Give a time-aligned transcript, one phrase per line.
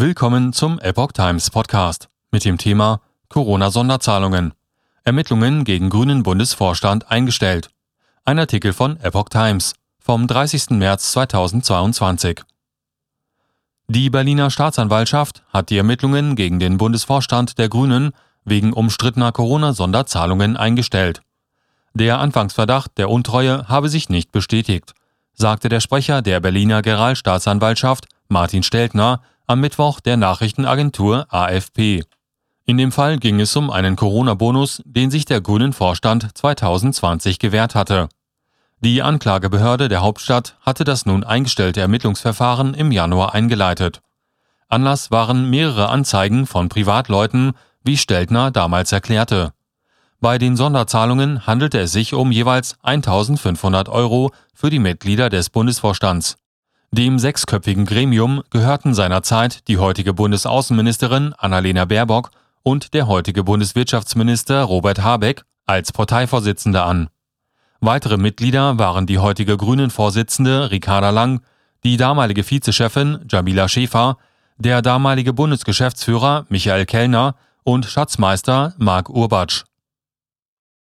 [0.00, 4.54] Willkommen zum Epoch Times Podcast mit dem Thema Corona-Sonderzahlungen.
[5.02, 7.70] Ermittlungen gegen grünen Bundesvorstand eingestellt.
[8.24, 10.70] Ein Artikel von Epoch Times vom 30.
[10.70, 12.42] März 2022.
[13.88, 18.12] Die Berliner Staatsanwaltschaft hat die Ermittlungen gegen den Bundesvorstand der Grünen
[18.44, 21.22] wegen umstrittener Corona-Sonderzahlungen eingestellt.
[21.92, 24.94] Der Anfangsverdacht der Untreue habe sich nicht bestätigt,
[25.34, 32.04] sagte der Sprecher der Berliner Generalstaatsanwaltschaft Martin Steltner am Mittwoch der Nachrichtenagentur AFP.
[32.66, 37.74] In dem Fall ging es um einen Corona-Bonus, den sich der Grünen Vorstand 2020 gewährt
[37.74, 38.10] hatte.
[38.80, 44.02] Die Anklagebehörde der Hauptstadt hatte das nun eingestellte Ermittlungsverfahren im Januar eingeleitet.
[44.68, 49.54] Anlass waren mehrere Anzeigen von Privatleuten, wie Steltner damals erklärte.
[50.20, 56.36] Bei den Sonderzahlungen handelte es sich um jeweils 1500 Euro für die Mitglieder des Bundesvorstands.
[56.90, 62.30] Dem sechsköpfigen Gremium gehörten seinerzeit die heutige Bundesaußenministerin Annalena Baerbock
[62.62, 67.08] und der heutige Bundeswirtschaftsminister Robert Habeck als Parteivorsitzende an.
[67.80, 71.42] Weitere Mitglieder waren die heutige Grünen-Vorsitzende Ricarda Lang,
[71.84, 74.16] die damalige Vizechefin Jamila Schäfer,
[74.56, 79.64] der damalige Bundesgeschäftsführer Michael Kellner und Schatzmeister Marc Urbatsch.